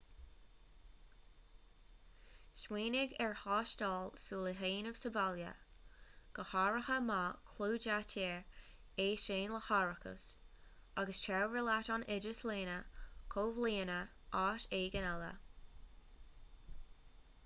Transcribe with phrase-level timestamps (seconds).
[2.59, 5.51] smaoinigh ar thástáil súl a dhéanamh sa bhaile
[6.39, 7.19] go háirithe má
[7.51, 8.43] chlúdaítear
[9.05, 10.25] é sin le hárachas
[11.05, 12.79] agus tabhair leat an oideas lena
[13.37, 15.33] chomhlíonadh áit éigin eile